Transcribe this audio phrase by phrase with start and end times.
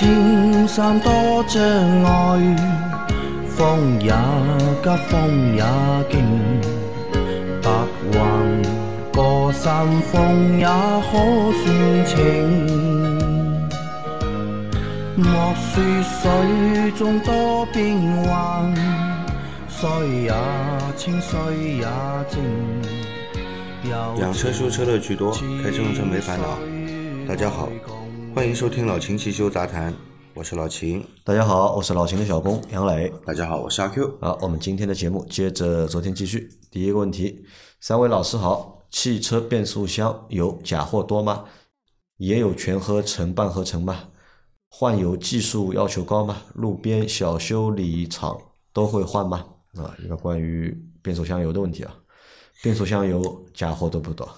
[0.00, 1.12] 莫说青山多
[1.46, 1.62] 障
[2.04, 2.08] 碍，
[3.48, 4.10] 风也
[4.82, 5.62] 急，风也
[6.10, 6.14] 劲，
[7.62, 7.70] 白
[8.10, 8.18] 云
[9.12, 11.12] 过山峰也可
[11.52, 11.66] 算
[12.06, 12.16] 情。
[15.16, 18.74] 莫说水中多变幻，
[19.68, 19.88] 水
[20.22, 20.32] 也
[20.96, 21.38] 清，水
[21.76, 21.86] 也
[22.30, 22.40] 静。
[24.18, 25.30] 养车修车乐趣多，
[25.62, 26.58] 开车用车没烦恼。
[27.28, 27.68] 大家好，
[28.32, 29.92] 欢迎收听老秦汽修杂谈，
[30.34, 31.04] 我是老秦。
[31.24, 33.12] 大家好，我是老秦的小工杨磊。
[33.26, 34.18] 大家好，我是阿 Q。
[34.20, 36.48] 啊，我们今天的节目接着昨天继续。
[36.70, 37.44] 第一个问题，
[37.80, 41.44] 三位老师好，汽车变速箱油假货多吗？
[42.18, 44.10] 也有全合成、半合成吗？
[44.70, 46.42] 换油技术要求高吗？
[46.54, 48.40] 路边小修理厂
[48.72, 49.44] 都会换吗？
[49.74, 50.70] 啊，一个关于
[51.02, 51.92] 变速箱油的问题啊。
[52.62, 54.28] 变速箱油假货多不多？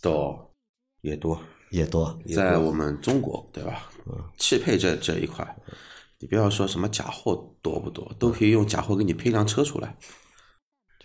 [0.00, 0.52] 多，
[1.00, 1.40] 也多，
[1.72, 2.16] 也多。
[2.32, 3.90] 在我们中国，对吧？
[4.38, 5.44] 汽配这这一块，
[6.20, 9.96] 你不要说什么假货多不多，都可以用假货给你配辆车出来，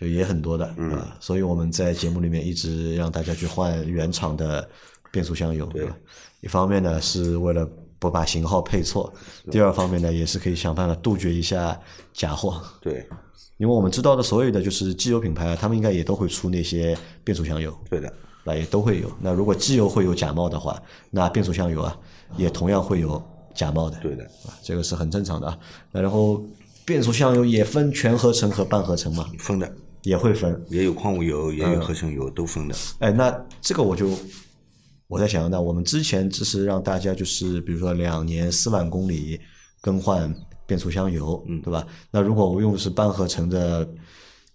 [0.00, 1.04] 就也很多的，嗯。
[1.18, 4.68] 所以我们在节目里面一直让大家去换原厂的
[5.10, 5.96] 变速箱油，对吧？
[6.40, 9.12] 一方面呢是为了不把型号配错，
[9.50, 11.80] 第二方面呢也是可以想办法杜绝一下
[12.12, 12.62] 假货。
[12.80, 13.04] 对。
[13.58, 18.12] 因为我们知道的所有的就是机油品牌，他们应该也都会出那些变速箱油，对的，
[18.48, 19.12] 那也都会有。
[19.20, 21.94] 那如果机油会有假冒的话，那变速箱油啊，
[22.36, 23.22] 也同样会有
[23.54, 25.58] 假冒的，对的，啊，这个是很正常的啊。
[25.92, 26.42] 那然后
[26.84, 29.70] 变速箱油也分全合成和半合成嘛，分的
[30.02, 32.74] 也会分，也有矿物油，也有合成油，都分的。
[33.00, 34.10] 哎，那这个我就
[35.06, 39.40] 我在想，那我们之前只是让大家就是比如说两年四万公里
[39.80, 40.34] 更换。
[40.68, 41.82] 变速箱油，嗯，对吧？
[42.10, 43.88] 那如果我用的是半合成的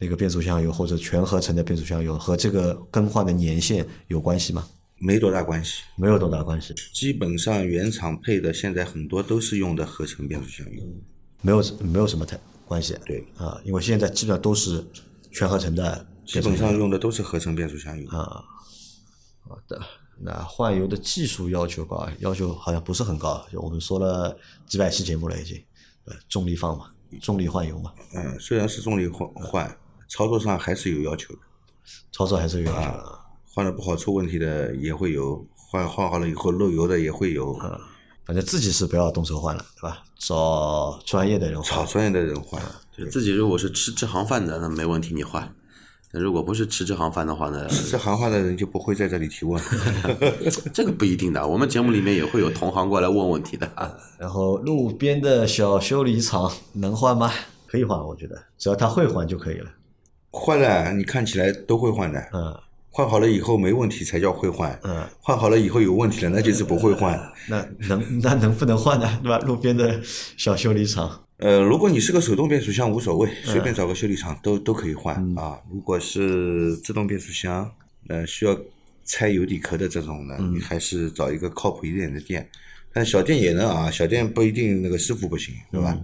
[0.04, 4.68] 那个变速箱油，或者全合成的变速箱油，和这个更换的年限有关系吗？
[4.98, 6.76] 没多大关系，没有多大关系。
[6.94, 10.84] 基本上原厂配的，现在很多都是用的合成变速箱油，
[11.42, 12.98] 没有没有什么太关系。
[13.06, 14.84] 对啊，因为现在基本上都是
[15.32, 18.44] 全合成的，基本上用的都是合成变速箱油啊。
[19.48, 19.82] 好的，
[20.20, 25.64] 那换油的技术要求高，要求好像不是很高，我们说了几百期节目了已经。
[26.06, 26.88] 呃，重力放嘛，
[27.22, 27.94] 重力换油嘛。
[28.14, 29.78] 嗯，虽然是重力换换，
[30.14, 31.40] 操作上还是有要求的。
[32.12, 33.20] 操作还是有要求的。
[33.52, 37.58] 换了不好出问题的也会有，换换好了以后漏油的也会有。
[37.64, 37.80] 嗯，
[38.24, 40.04] 反正自己是不要动手换了，对吧？
[40.20, 41.80] 找专业的人换。
[41.80, 42.62] 找专业的人换。
[42.96, 45.52] 就自己如果是吃这行饭的，那没问题，你换。
[46.12, 47.68] 那如果不是吃这行饭的话呢？
[47.70, 49.60] 吃这行饭的人就不会在这里提问。
[50.72, 53.92] 这个不一定的，我们节目里面也会有同行过来问问题的啊。
[54.20, 57.32] 然后路边的小修理厂能换吗？
[57.66, 59.70] 可以换，我觉得只要他会换就可以了。
[60.34, 62.20] 换了，你看起来都会换的。
[62.34, 62.60] 嗯。
[62.90, 64.78] 换好了以后没问题才叫会换。
[64.84, 65.08] 嗯。
[65.20, 67.18] 换好了以后有问题了，那就是不会换。
[67.48, 69.20] 那能那能不能换呢？
[69.22, 69.38] 对吧？
[69.40, 70.02] 路边的
[70.38, 71.24] 小修理厂。
[71.38, 75.60] 呃，如果你是个手动变速箱无所谓，随便找个修理厂都都可以换啊。
[75.72, 77.70] 如果是自动变速箱，
[78.08, 78.58] 呃，需要
[79.06, 82.50] 拆油底壳的这种呢，你还是找一个靠谱一点的店。
[82.94, 85.98] 但小店也能啊，小店不一定那个师傅不行，对吧？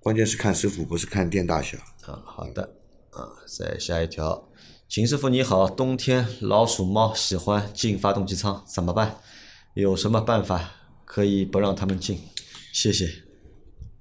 [0.00, 1.78] 关键是看师傅，不是看店大小。
[2.06, 2.68] 啊，好的，
[3.10, 4.48] 啊，再下一条，
[4.88, 9.16] 秦师傅你好，冬天老鼠猫喜欢进发动机舱怎么办？
[9.74, 10.72] 有什么办法
[11.04, 12.20] 可以不让他们进？
[12.72, 13.08] 谢谢。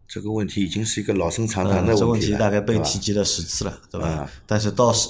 [0.07, 4.29] 这个问题已经是一个老生常谈的问题了，这问题大概被提及了十次了，对吧？
[4.45, 5.09] 但是到是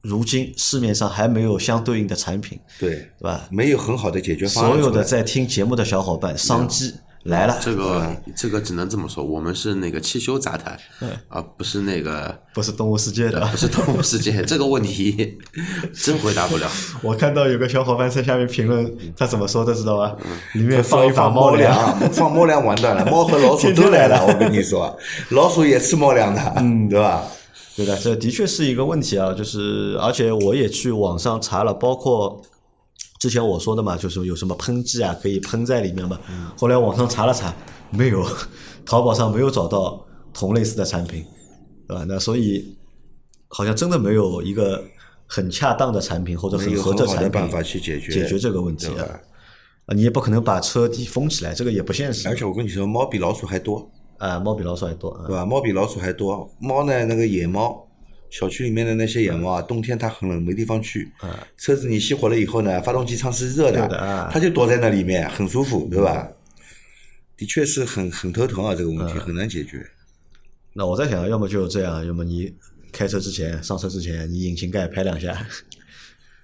[0.00, 3.48] 如今市面上还没有相对应的产品，对，对吧？
[3.50, 4.72] 没有很好的解决方案。
[4.72, 6.94] 所有的在听节目的小伙伴，商机。
[7.24, 10.78] 来了，这个这个只能这么说，我们是那个汽修杂谈，
[11.28, 15.38] 啊不是那个不是动物世界的，不是动物世界， 这个问题
[15.94, 16.68] 真回答不了。
[17.00, 20.14] 我看到有个小伙伴在下面评论，他怎么说的知道吧？
[20.52, 24.26] 里面放一把猫粮，放猫粮完蛋了，猫和老鼠都来了。
[24.26, 24.94] 我跟你说，
[25.30, 27.24] 老鼠也吃猫粮的，嗯，对吧？
[27.74, 32.42] 对的，这的确是一个问题啊，就是而且我也去网上查了，包括。
[33.24, 36.20] 之前我说的嘛，就是有什么喷剂啊，可以喷在里面嘛。
[36.58, 37.54] 后来网上查了查，
[37.88, 38.22] 没有，
[38.84, 40.04] 淘宝上没有找到
[40.34, 41.24] 同类似的产品，
[41.88, 42.04] 对吧？
[42.06, 42.76] 那所以
[43.48, 44.84] 好像真的没有一个
[45.26, 49.08] 很恰当的产品或者很合的产品去解决解决这个问题啊。
[49.86, 52.28] 啊，你也不可能把车底封起来，这个也不现实。
[52.28, 55.46] 而且我跟你说，猫比老鼠还多啊，猫比老鼠还多，对吧？
[55.46, 57.88] 猫比老鼠还多，猫呢，那个野猫。
[58.34, 61.08] 小区里面的那些野猫啊，冬天它很冷，没地方去。
[61.56, 66.28] 车子你熄火了以后呢，发动机舱是热的，它就躲在那里面，很舒服，对吧？
[67.36, 69.86] 的确是很很头疼啊，这个问题很难解决。
[70.72, 72.52] 那我在想，要么就这样，要么你
[72.90, 75.32] 开车之前、上车之前，你引擎盖拍两下，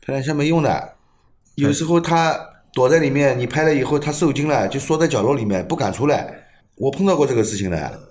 [0.07, 0.93] 拍两下没用的。
[1.57, 2.39] 有时候它
[2.73, 6.47] 躲在里面，你拍了以后它受惊了，就缩在角落里面不敢出来。
[6.77, 8.10] 我碰到过这个事情的，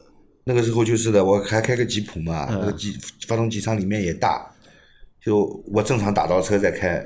[0.49, 2.97] 那个时候就是的，我还开个吉普嘛，那个机
[3.27, 4.43] 发动机舱里面也大，
[5.23, 7.05] 就我正常打倒车在开，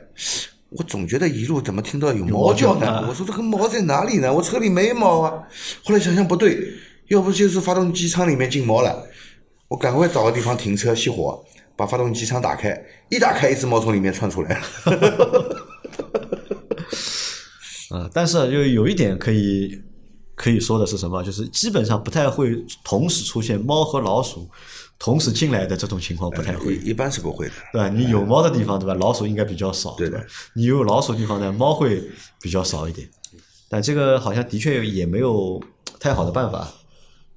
[0.69, 3.05] 我总觉得一路怎么听到有猫叫呢？
[3.05, 4.33] 我说这个猫在哪里呢？
[4.33, 5.43] 我车里没猫啊。
[5.83, 6.57] 后来想想不对，
[7.09, 9.05] 要不就是发动机舱里面进猫了，
[9.67, 11.43] 我赶快找个地方停车熄火，
[11.75, 14.65] 把发动机舱打开，一打开一只猫从里面窜出来了。
[17.99, 19.81] 啊，但是就有一点可以
[20.35, 21.23] 可以说的是什么？
[21.23, 24.49] 就是基本上不太会同时出现猫和老鼠
[24.97, 26.75] 同时进来的这种情况，不太会。
[26.75, 27.53] 一一般是不会的。
[27.71, 27.89] 对吧？
[27.89, 28.93] 你有猫的地方，对吧？
[28.95, 30.23] 老鼠应该比较少，对的吧？
[30.53, 32.01] 你有老鼠地方呢，猫会
[32.41, 33.07] 比较少一点。
[33.69, 35.61] 但这个好像的确也没有
[35.99, 36.71] 太好的办法，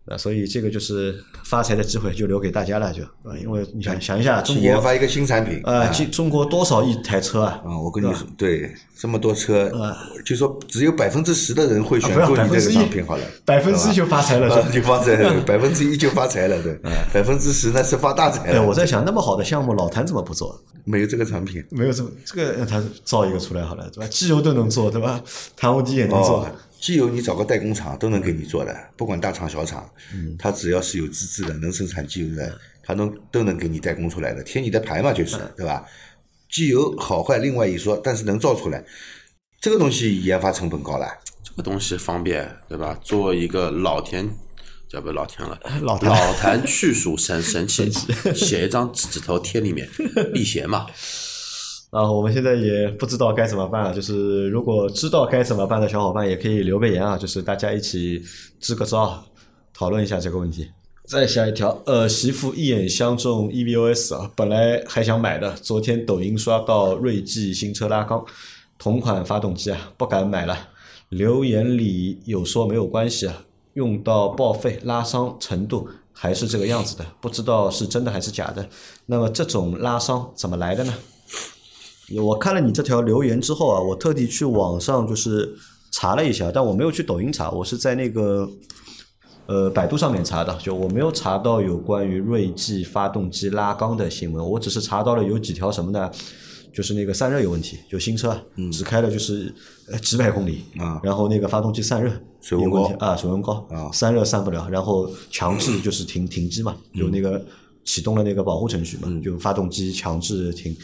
[0.08, 7.60] 啊，所以这个就是发财的机会就留给大家了，就啊，因为你想想一下，中国去研发一个新产品啊，中中国多少亿台车啊？
[7.64, 16.78] 啊，我跟你说，对，这么多车啊，就说只有百分之十的人会选购你这个1%商品好了，百分之一就发财了，是吧啊 就发财了，百分之一就发财了，对，
[17.12, 20.60] 百分之十那是发大财我在想，那么好的项目，老谭怎么不做？
[20.84, 21.64] 没有这个产品。
[21.70, 24.06] 没有这么这个让他造一个出来好了，对吧？
[24.06, 25.20] 机油都能做，对吧？
[25.56, 26.46] 弹簧机也能做哦，，
[26.86, 35.84] 机油你找个代工厂都能给你做的，不管大厂小厂，嗯它只要是有资质的，能生产机油的，它能都能给你代工出来的，贴你的牌嘛，就是嗯对吧？
[36.48, 38.84] 机油好坏另外一说，但是能造出来，
[39.60, 41.08] 这个东西研发成本高了。
[41.42, 42.96] 这个东西方便，对吧？
[43.02, 44.30] 做一个老田，
[44.88, 47.90] 叫不老田了， 老谭老坛去暑神神器，
[48.32, 49.88] 写一张纸指头贴里面，
[50.32, 50.86] 辟邪嘛。
[51.90, 53.94] 啊，我们现在也不知道该怎么办了。
[53.94, 58.22] 就是如果知道该怎么办的小伙伴，也可以留个言啊，就是大家一起
[58.60, 59.24] 支个招，
[59.72, 60.68] 讨论一下这个问题。
[61.04, 68.24] 再下一条，呃，媳妇一眼相中 EVOS 啊，本来还想买的，昨天抖音刷到锐际新车拉缸，
[68.76, 70.70] 同款发动机啊，不敢买了。
[71.10, 73.44] 留言里有说没有关系啊，
[73.74, 78.68] 用到报废拉伤程度还是这个样子的，不知道是真的还是假的。
[79.06, 80.92] 那么这种拉伤怎么来的呢？
[82.22, 85.56] 我看了你这条留言之后啊，我特地去网上就是
[85.90, 88.48] 查了一下，但我没有去抖音查，我是在那个
[89.46, 96.10] 呃百度上面查的，就我没有查到有关于锐际发动机拉缸的新闻，我只是查到了有几条什么呢？
[96.72, 99.50] 就是那个散热有问题，就新车啊只开了就是
[99.90, 102.12] 呃几百公里啊然后那个发动机散热
[102.42, 107.42] 水温高啊，水温高啊散热散不了，然后强制就是停停机嘛，有那个
[107.82, 110.76] 启动了那个保护程序嘛，就发动机强制停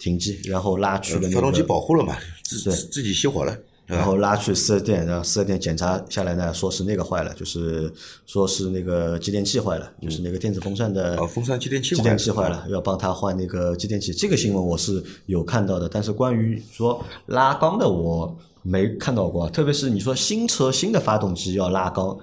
[0.00, 3.56] 停机，然后拉去了那个发动机保护了嘛，自自自己熄火了，
[3.86, 7.92] 然后拉去四 S 店，然后四 S 店检查下来呢，说是那个坏了，就是
[8.24, 12.10] 说是那个继电器坏了，就是那个电子风扇的哦风扇继电器继坏了。
[12.10, 14.12] 电器坏了，要帮他换那个继电器。
[14.12, 22.16] 这个新闻我是有看到的，但是关于说拉缸的我没看到过，特别是你说新车新的发动机要拉缸，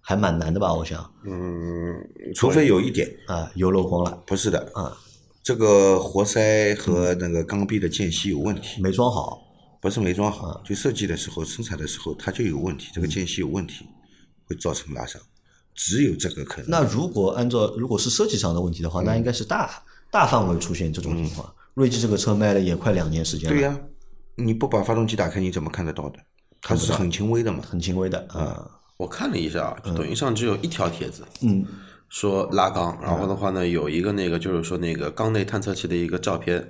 [0.00, 0.74] 还蛮难的吧？
[0.74, 1.08] 我想。
[1.24, 1.94] 嗯，
[2.34, 3.08] 除非有一点。
[3.26, 4.22] 啊，油漏光了。
[4.26, 4.96] 不是的，啊，
[5.42, 9.42] 这个活塞和那个缸壁的间隙有问题，没装好
[9.80, 13.86] 不是没装啊好，就设计的时候、生产的时候它就有问题，这个嗯间隙有问题，
[14.46, 15.20] 会造成拉伤，
[15.74, 16.68] 只有这个可能。
[16.68, 21.50] 那如果按照如果是设计上的问题的话，那应该是大大范围出现这种情况。
[21.74, 23.80] 锐际这个车卖了也快两年时间了，对呀、
[24.34, 26.18] 你不把发动机打开，你怎么看得到的？
[26.60, 27.64] 它是很轻微的嘛。
[27.66, 28.70] 很轻微的啊。
[28.98, 31.64] 我看了一下，就抖音上只有一条帖子，嗯，
[32.10, 36.62] 说拉缸，然后的话呢，有一个那个就是说那个缸内探测器的一个照片。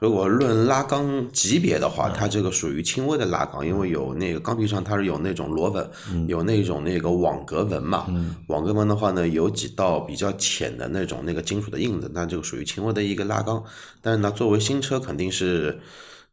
[0.00, 5.88] 如果论拉缸级别的话，它这个属于轻微的拉缸，因为有那个缸壁上它是有那种螺纹，
[6.26, 8.06] 有那种那个网格纹嘛。
[8.48, 13.62] 网格纹的话呢，有几道比较浅的那种那个金属的印子，但这个属于轻微的一个拉缸。
[14.02, 15.78] 但是呢，作为新车肯定是。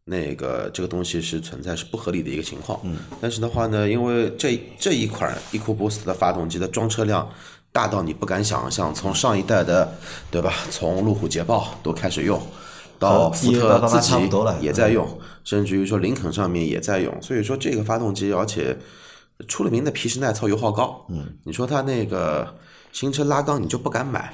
[0.07, 7.27] 那个这个东西是存在是不合理的一个情况，嗯，但是的话呢，因为这这一款 EcoBoost 的发动机的装车量
[7.75, 9.94] 大到你不敢想象，从上一代的
[10.32, 12.41] 对吧，从路虎捷豹都开始用，
[12.98, 15.05] 到福特自188差不多了己也在用，
[15.44, 18.77] 甚至于说林肯上面也在用，所以说这个发动机而且
[19.50, 22.48] 出了名的皮实耐操、油耗高，嗯，你说它那个
[22.94, 24.34] 新车拉缸你就不敢买。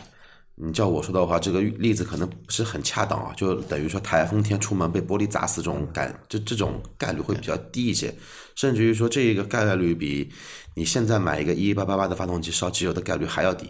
[0.55, 8.13] 你叫我说的话，这个例子可能不是很恰当啊，就等于说台风天出门被玻璃砸死这种概，这这种概率会比较低一些，
[8.55, 10.31] 甚至于说这个概率比
[10.75, 13.67] 你现在买一个一八八八的发动机烧机油的概率还要低。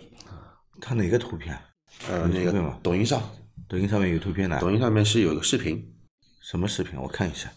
[0.80, 1.58] 看哪个图片？
[2.10, 2.52] 呃，那个？
[2.82, 3.22] 抖音上，
[3.70, 4.60] 抖音上面有图片的。
[4.60, 5.82] 抖音上面是有一个视频，
[6.42, 7.00] 什么视频？
[7.00, 7.52] 我看一下。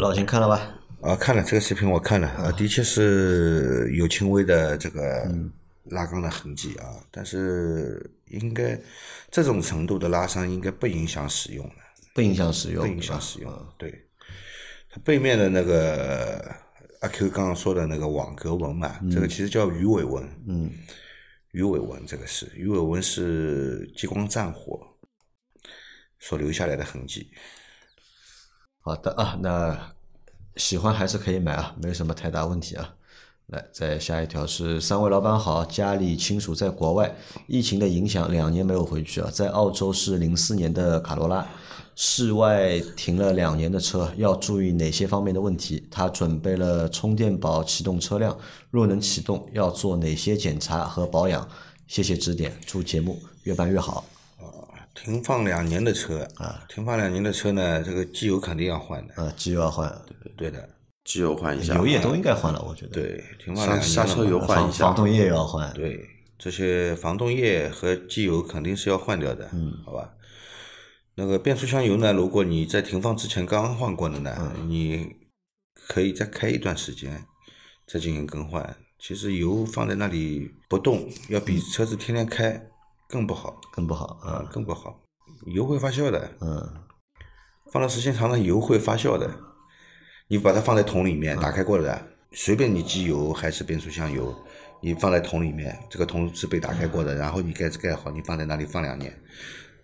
[0.00, 0.74] 老秦看了吧？
[1.02, 5.30] 啊，看了这个视频，我看了，啊，的确是有轻微的这个
[5.90, 8.80] 拉缸的痕迹啊，但是应该
[9.30, 11.74] 这种程度的拉伤应该不影响使用的，
[12.14, 13.74] 不影响使用，不影响使用。
[13.76, 14.06] 对，
[14.90, 16.54] 它背面的那个
[17.00, 20.26] 阿 Q 刚刚说的那个网格纹嘛，这个其实叫鱼尾纹。
[20.48, 20.70] 嗯，
[21.52, 24.80] 鱼尾纹这个是鱼尾纹是激光战火
[26.18, 27.30] 所留下来的痕迹。
[28.80, 29.94] 好的啊，那
[30.56, 32.96] 喜欢还是可以买啊，没什么太大问题啊。
[33.48, 37.14] 来，再下一条是三位老板好，家里亲属在国外，
[37.46, 41.46] 疫情的影响两年没有回去啊，在澳洲是零四年的卡罗拉，
[41.94, 45.86] 室外停了两年的车，要注意哪些方面的问题？
[45.90, 48.36] 他准备了充电宝启动车辆，
[48.70, 51.46] 若能启动，要做哪些检查和保养？
[51.86, 54.06] 谢谢指点，祝节目越办越好。
[54.94, 59.14] 停放两年的车啊，停放两年的车呢，这个机油肯定要换的。
[59.22, 59.92] 啊，机油要换，
[60.36, 60.66] 对的，
[61.04, 62.92] 机油换一下，油液都应该换了，我觉得。
[62.92, 65.70] 对，停放刹两年了刹车油换一下防冻液要换。
[65.74, 66.00] 对，
[66.38, 70.14] 这些防冻液和机油肯定是要换掉的，嗯，好吧。
[71.16, 75.14] 那个变速箱油呢，如果你在停放之前刚刚换过的呢，你
[75.74, 77.24] 可以再开一段时间，
[77.86, 78.76] 再进行更换。
[78.98, 82.70] 其实油放在那里不动，要比车子天天开
[83.06, 84.32] 更不好，更不好啊。
[84.32, 85.02] 啊，更不好。
[85.46, 86.82] 油会发酵的，嗯，
[87.70, 89.30] 放的时间长了，油会发酵的。
[90.28, 94.34] 你把它放在桶里面，打开过的，随便你机油还是变速箱油，
[94.80, 99.14] 你放在桶里面，这个桶是被打开过的，然后你盖子盖好，你放在那里放两年，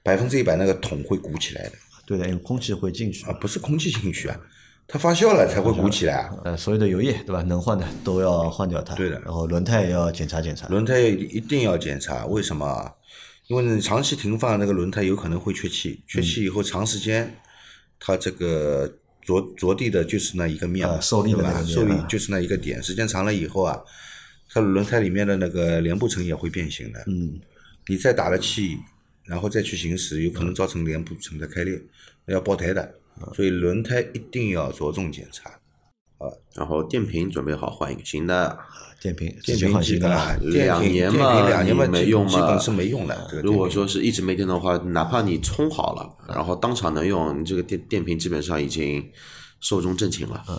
[0.03, 1.73] 百分之一百那个桶会鼓起来的，
[2.07, 3.33] 对的，因为空气会进去啊，。
[3.35, 4.41] 不是空气进去啊，
[4.89, 6.35] 它发酵了才会鼓起来啊。
[6.45, 7.43] 呃，所有的油液对吧？
[7.43, 8.95] 能换的都要换掉它。
[8.95, 10.67] 对的然后轮胎也要检查检查。
[10.69, 12.93] 轮胎一定要检查，为什么啊？
[13.47, 17.37] 因为你长期停放那个轮胎有可能会缺气，缺气以后长时间，
[17.99, 18.93] 它这个
[19.31, 23.81] 着着地的就是那一个面嘛，啊受力的对吧那个面受力啊就是那一个点，时间长了以后啊，
[24.49, 27.05] 它轮胎里面的那个连布层也会变形的。
[27.07, 27.39] 嗯，
[27.87, 28.77] 你再打了气，
[29.25, 31.81] 然后再去行驶，有可能造成连布层的开裂，
[32.27, 32.83] 要爆胎的。
[33.21, 35.60] 啊所以轮胎一定要着重检查。
[36.55, 38.59] 然后电瓶准备好换一个新的。
[39.01, 40.09] 电瓶电瓶基换新的
[40.43, 43.31] 两年嘛瓶两年嘛没用嘛基本是没用的。
[43.43, 49.11] 如果说是一直没电的话，哪怕你充好了，然后当场能用，你这个电电瓶基本上已经
[49.59, 50.45] 寿终正寝了。
[50.47, 50.55] 嗯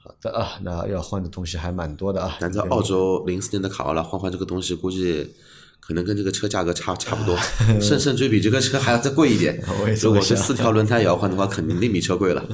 [0.00, 2.36] 好的啊，那要换的东西还蛮多的啊。
[2.38, 5.34] 咱在澳洲零四年的卡罗拉换换这个东西，估计
[5.80, 7.34] 可能跟这个车价格差差不多，
[7.80, 9.58] 甚甚至比这个车还要再贵一点
[10.02, 12.44] 如果是四条轮胎也要换的话，肯定比车贵了。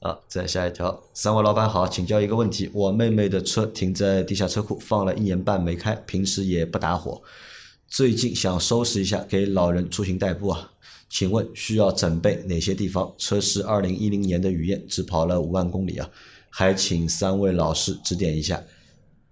[0.00, 7.20] 啊，再下一条，三位老板好，请教一个问题：我妹妹的车停在地下车库，放了一年半没开，平时也不打火，
[7.86, 10.70] 最近想收拾一下，给老人出行代步啊。
[11.10, 13.12] 请问需要准备哪些地方？
[13.18, 16.08] 车是二零一零年的雨燕，只跑了五万公里啊，
[16.48, 18.62] 还请三位老师指点一下，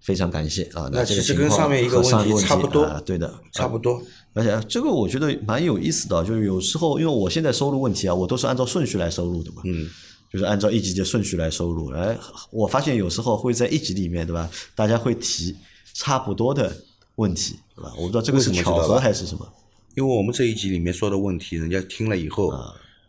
[0.00, 0.90] 非常感谢啊。
[0.92, 4.02] 那其实跟这个情况上面一个问题差不多啊，对的，差不多。
[4.34, 9.88] 而且这个我觉得蛮有意思的，就是有时候因为我现在收入问题啊，我都是按照顺序来收入的嘛，嗯，
[10.32, 11.90] 就是按照一级的顺序来收入。
[11.92, 12.16] 哎，
[12.50, 14.48] 我发现有时候会在一级里面，对吧？
[14.74, 15.56] 大家会提
[15.94, 16.70] 差不多的
[17.16, 17.92] 问题，对吧？
[17.96, 19.46] 我不知道这个是巧合还是什么。
[19.94, 22.52] 因为我们这一集里面说的问题，人家听了以后，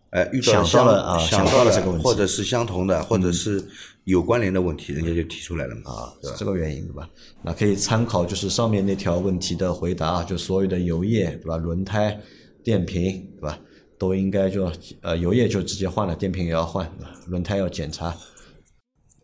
[0.10, 3.64] 哎，遇到想到了啊想想到到了这个问题嗯或者是相同的，或者是
[4.06, 5.92] 有关联的问题，人家就提出来了嘛。
[5.92, 7.08] 啊，是这个原因对吧？
[7.44, 11.58] 那可以参考就是上面那条问题的回答啊，就所有的油液对吧？
[11.58, 12.20] 轮胎、
[12.64, 13.60] 电瓶对吧？
[14.00, 16.90] 都应该就呃油液就直接换了，电瓶也要换，
[17.28, 18.16] 轮胎要检查。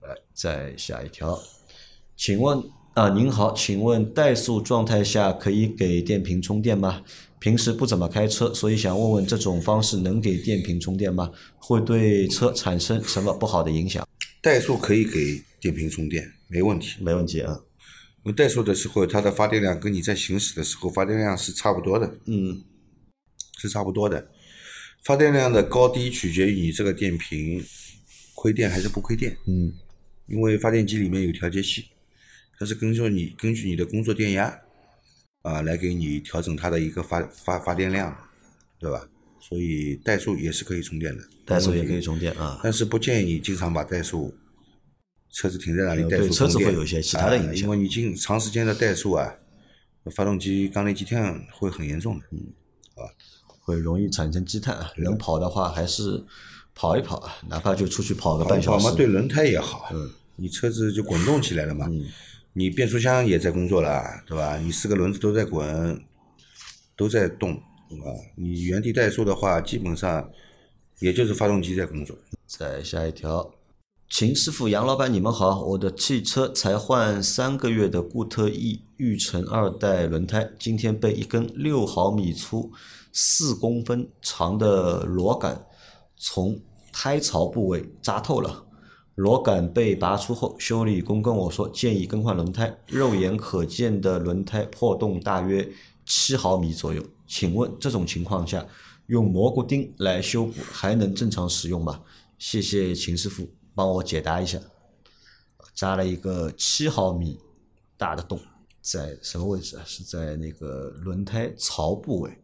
[0.01, 1.39] 来，再下一条，
[2.17, 2.61] 请问
[2.93, 7.01] 啊，您好，请问怠速状态下可以给电瓶充电吗？
[7.39, 11.31] 平时不怎么开车，所以想问问这种方式能给电瓶充电吗？
[11.57, 14.05] 会对车产生什么不好的影响？
[14.43, 17.01] 怠速可以给电瓶充电，没问题。
[17.01, 17.61] 没问题啊，
[18.23, 22.61] 因为怠速的时候，它的发电量跟你在行驶的时候发电量是差不多的，嗯。
[23.57, 24.27] 是差不多的。
[25.05, 27.63] 发电量的高低取决于你这个电瓶
[28.33, 29.37] 亏电还是不亏电。
[29.45, 29.71] 嗯，
[30.25, 31.85] 因为发电机里面有调节器，
[32.57, 34.59] 它是根据你根据你的工作电压
[35.43, 38.17] 啊来给你调整它的一个发发发电量，
[38.79, 39.07] 对吧？
[39.39, 42.59] 所以怠速也是可以充电的，怠速也可以充电啊。
[42.63, 44.35] 但是不建议你经常把怠速
[45.29, 49.35] 车子停在那里呃怠对车子速充电，会有一些其他的影响啊因为你经长时间的怠速啊，
[50.15, 52.25] 发动机缸内积碳会很严重的。
[52.31, 52.39] 嗯
[53.65, 54.89] 会容易产生积碳啊。
[54.95, 56.23] 能跑的话还是
[56.73, 58.85] 跑一跑啊，哪怕就出去跑个半小时。
[58.85, 62.05] 跑嘛，对轮胎也好，嗯你车子就滚动起来了嘛，嗯
[62.57, 64.57] 你变速箱也在工作了，对吧？
[64.57, 66.01] 你四个轮子都在滚，
[66.95, 68.07] 都在动啊。
[68.35, 70.29] 你原地怠速的话，基本上
[70.99, 72.15] 也就是发动机在工作。
[72.47, 73.51] 再下一条，
[74.09, 82.71] 秦师傅、杨老板，你们好，我的汽车才换三个月的固特异玉成二代轮胎，今天被一根六毫米粗、
[83.17, 85.65] 四公分长的螺杆
[86.17, 86.59] 从
[86.91, 88.65] 胎槽部位扎透了，
[89.15, 95.65] 螺杆被拔出后，修理工跟我说建议更换轮胎，肉眼可见的轮胎破洞大约
[96.05, 97.01] 七毫米左右。
[97.25, 98.67] 请问这种情况下，
[99.07, 102.01] 用蘑菇钉来修补还能正常使用吗？
[102.37, 104.59] 谢谢秦师傅帮我解答一下。
[105.73, 107.39] 扎了一个七毫米
[107.95, 108.37] 大的洞，
[108.81, 109.83] 在什么位置啊？
[109.85, 112.37] 是在那个轮胎槽部位。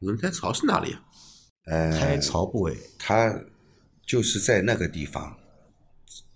[0.00, 1.02] 轮胎槽是哪里啊？
[1.66, 3.34] 呃，胎槽部位，它
[4.06, 5.36] 就是在那个地方，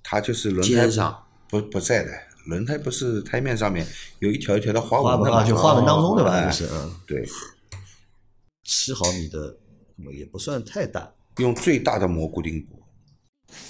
[0.02, 2.10] 它就是轮胎上不不在的，
[2.46, 3.86] 轮胎不是胎面上面
[4.18, 6.32] 有一条一条的花花纹的嘛就花纹当中对吧？
[6.32, 7.26] 哎就是嗯，对，
[8.64, 9.56] 七毫米的
[10.12, 12.82] 也不算太大，用最大的蘑菇钉补，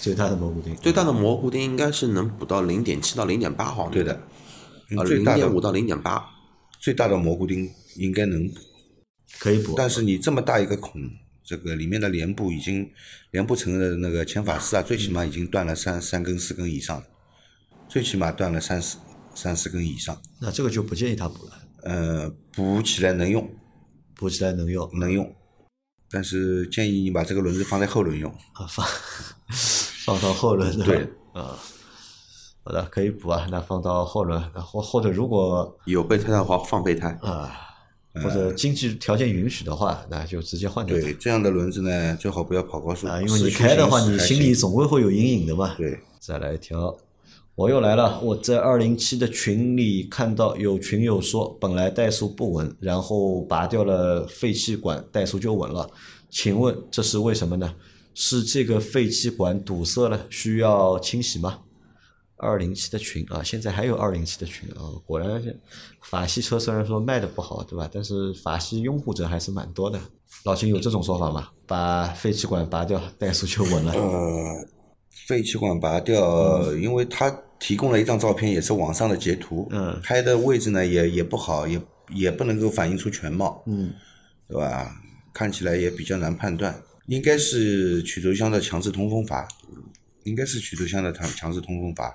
[0.01, 0.75] 最大的蘑菇钉。
[0.77, 3.93] 最大的蘑菇钉应该是能补到零点七到零点八毫米。
[3.93, 4.15] 对的，
[4.97, 6.25] 啊，最大的零点五到零点八。
[6.81, 8.61] 最大的蘑菇钉应该能补，
[9.39, 11.01] 可以补，但是你这么大一个孔，
[11.43, 12.91] 这个里面的帘布已经
[13.31, 17.03] 帘布层的那个前法丝啊，最起码已经断了三三根四根以上，
[17.89, 18.99] 最起码断了三四
[19.35, 23.49] 三四根以上，那这个就不建议他补了，呃，补起来能用
[24.15, 25.35] 补起来能用能用，
[26.11, 28.87] 但是建议你把这个轮子放在后轮用，啊，放
[30.05, 31.59] 放到后轮 对啊。
[32.65, 33.45] 好的，可以补啊。
[33.51, 37.09] 那放到后轮，然后或者如果有备胎的话放备胎。
[37.21, 37.51] 啊，
[38.14, 40.95] 或者经济条件允许的话，那就直接换掉。
[40.95, 45.75] 对，这样的轮子呢，最好不要跑高速啊，因为你开的话，你心里总归会有阴影的嘛。
[45.76, 46.97] 对，再来一条，
[47.54, 48.21] 我又来了。
[48.21, 55.88] 我在二零七的群里看到有群友说，本来怠速不稳，然后拔掉了废气管，怠速就稳了。
[56.28, 57.75] 请问这是为什么呢？
[58.14, 61.61] 是这个废气管堵塞了，需要清洗吗？
[62.43, 65.57] 二零七的群啊，现在还有二零七的群啊，果然是
[66.03, 67.88] 法系车虽然说卖的不好，对吧？
[67.93, 70.01] 但是法系拥护者还是蛮多的。
[70.45, 71.51] 老秦有这种说法吗？
[71.66, 73.93] 把废气管拔掉，怠速就稳了。
[73.93, 74.69] 呃，
[75.29, 81.81] 废气管拔掉，因为他提供了一张照片，也是网上的截图，嗯拍的位置呢也也不好，也
[82.12, 83.93] 也不能够反映出全貌，嗯，
[84.49, 84.90] 对吧？
[85.33, 89.47] 看起来也比较难判断，应该是曲轴箱的强制通风阀，
[90.25, 92.12] 应该是曲轴箱的强强制通风阀。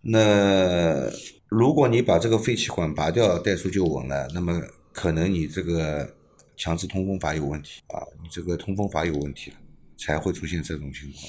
[0.00, 1.10] 那
[1.48, 4.60] 如果你把这个废气管拔掉，怠速就稳了，那么
[4.92, 6.14] 可能你这个
[6.56, 9.56] 强制通风阀有问题啊，你这个通风阀有问题了，
[9.96, 11.24] 才会出现这种情况。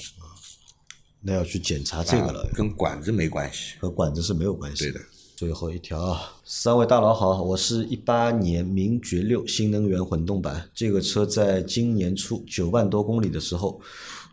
[1.22, 3.74] 那要去检查这个了，啊跟管子没关系。
[3.78, 4.84] 和管子是没有关系。
[4.84, 5.00] 对的。
[5.36, 13.80] 最后一条啊，三位大佬好，我是一八年名爵六新能源混动版，这个车在今年初九万多公里的时候，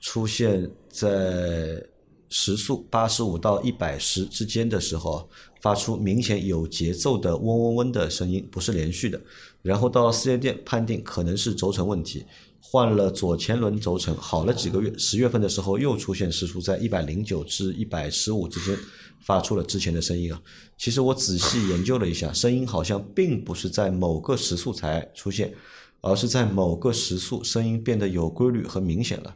[0.02, 1.82] 出现在
[2.30, 5.30] 时速八十五到一百十之间的时候，
[5.62, 9.20] 发出明显有节奏的嗡嗡嗡的声音，不是连续的。
[9.62, 12.26] 然后到四 S 店判定可能是轴承问题，
[12.62, 18.78] 换了左前轮轴承，好了几个月，十月份的时候又出现时速在一百零九至一百十五之间，
[19.22, 20.42] 发出了之前的声音啊。
[20.78, 25.54] 其实我仔细研究了一下，声音好像并不是在某个时速才出现，
[26.02, 29.36] 而是在某个时速声音变得有规律和明显了。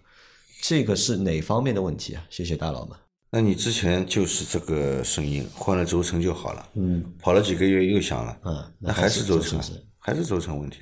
[0.62, 2.24] 这个是哪方面的问题啊？
[2.30, 2.98] 谢谢大佬们。
[3.32, 6.70] 那你之前就是这个声音，换了轴承就好了。
[6.76, 9.60] 嗯，跑了几个月又响了，嗯，那还是轴承，
[9.98, 10.82] 还是轴承问题，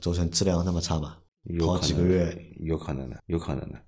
[0.00, 1.16] 轴承质量那么差吗？
[1.44, 3.80] 跑有可能几个月，有可能的，有可能的，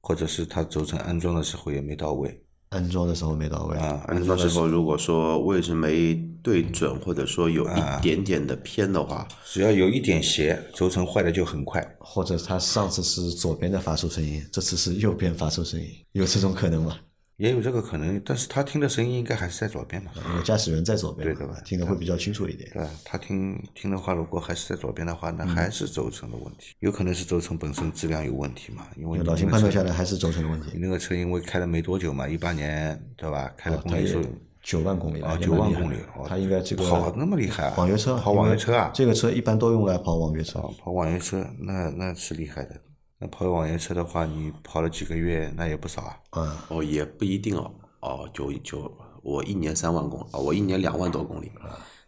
[0.00, 3.76] 或者是它轴承安装的时候也没到位安装的时候没到位。
[3.76, 11.84] 啊，安安装的时候装时候如果说位置没对准，或者说有一点点的偏的话，只要有一点斜，轴承坏的就很快。
[11.98, 16.96] 或者它上次是左边的发出声音，这次是右边发出声音，有这种可能吗？
[17.40, 22.70] 也有这个可能，但是他听的声音应该还是在左边嘛，因为驾驶员在左边嘛，对的吧听的会比较清楚一点。
[22.74, 22.86] 对？
[23.02, 30.80] 他听听的话，如果还是在左边的话，那还是轴承的问题，有可能是轴承本身质量有问题嘛，因为老秦判断下来还是轴承的问题你。
[30.80, 33.50] 那个车因为开了没多久嘛，一八年对吧？
[33.56, 34.22] 开了公里数
[34.62, 35.96] 九万公里了，啊，九万公里
[36.28, 40.58] 他应该这个跑那么厉害啊，网约车啊，跑网约车啊，这个车一般都用来跑网约车。
[40.58, 42.78] 啊，跑网约车那那是厉害的。
[43.22, 46.16] 那跑网约车的话，你跑了几个月，那也不少啊。
[46.30, 47.70] 嗯，哦，也不一定哦。
[48.00, 48.90] 哦，就就，
[49.22, 51.52] 我一年三万公，哦，我一年两万多公里，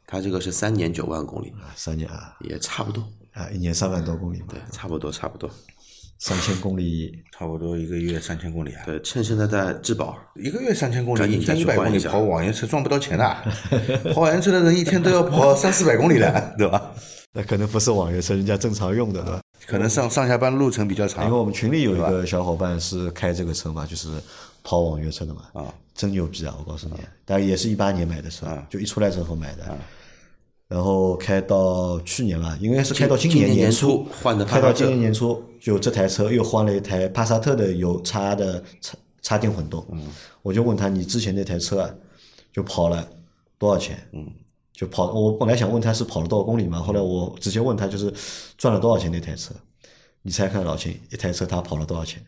[0.07, 5.51] 他这个是三年九万公里，三年啊也差不多，啊，一年三万多公里嘛，对，差不多，差不多。
[6.19, 13.37] 三千公里差不多一个月三千公里啊，对，趁现在在质保，一个月三千公里，一天一百公里跑网约车赚不到钱的，
[14.15, 16.95] 跑网约车的人一天都要跑三四百公里的，对吧？
[17.33, 19.41] 那可能不是网约车，人家正常用的，对吧？
[19.67, 24.09] 可能上上下班路程比较长因为我们群里有一个小伙伴是开这个车嘛，就是
[24.63, 26.55] 跑网约车的嘛，啊，真牛逼啊！
[26.59, 29.79] 我告诉你，但也是一八年买的车，就一出来之后买的。
[30.69, 39.87] 然后开到去年了，应该是开到今年年年初初换的开到今年年初，就这台车又换了一台帕萨特的有插的插插电混动。
[39.93, 40.09] 嗯，
[40.41, 41.91] 我就问他，你之前那台车啊，
[42.53, 43.07] 就跑了
[43.59, 43.99] 多少钱？
[44.13, 44.27] 嗯，
[44.73, 48.13] 就跑，我本来想问他是跑了多少公里嘛，后来我直接问他就是
[48.57, 49.55] 赚了多少钱那台车。
[50.23, 52.25] 你猜看老秦，一台车他跑了多少钱？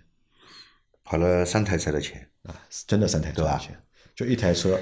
[1.05, 2.55] 跑了三台车的钱，啊，
[2.87, 3.77] 真的三台车的钱，
[4.17, 4.79] 就一台车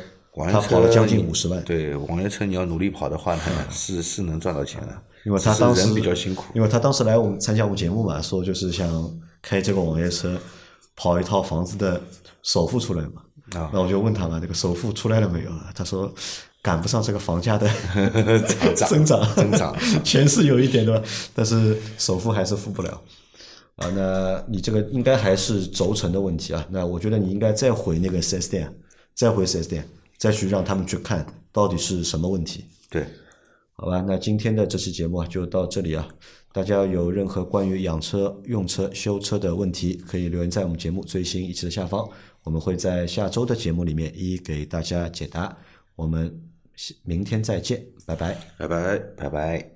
[0.50, 1.62] 他跑了将近五十万。
[1.62, 6.52] 对，网约车你要努力跑的话呢，是是能赚到钱的，因为他当时人比较辛苦。
[6.54, 10.40] 因为他当时来我们参加我们节目嘛，说就是想开这个网约车
[10.96, 12.00] 跑一套房子的
[12.42, 13.22] 首付出来嘛。
[13.54, 15.70] 啊那我就问他嘛，那个首付出来了没有啊？
[15.74, 16.10] 他说
[16.62, 17.68] 赶不上这个房价的
[18.76, 21.02] 增长，增长钱是 有一点对吧？
[21.34, 23.02] 但是首付还是付不了。
[23.76, 26.64] 啊，那你这个应该还是轴承的问题啊。
[26.70, 28.72] 那我觉得你应该再回那个四 S 店，
[29.14, 32.64] 再回四 S 店，再去让他们去看到底是什么问题。
[32.88, 33.04] 对，
[33.72, 36.06] 好吧，那今天的这期节目啊就到这里啊。
[36.52, 42.06] 大家有任何关于养车、用车、修车的问题，可以留言在我们节目最新一期的下方，
[42.44, 45.56] 我们会在下周的节目里面一一给大家解答。
[45.96, 46.30] 我们
[47.02, 48.36] 明天再见，拜拜。
[48.58, 48.98] 拜拜。
[49.16, 49.71] 拜拜。